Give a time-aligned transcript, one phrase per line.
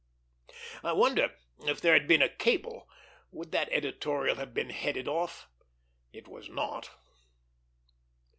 [0.83, 2.89] I wonder, if there had been a cable,
[3.29, 5.47] would that editorial have been headed off.
[6.11, 6.89] It was not.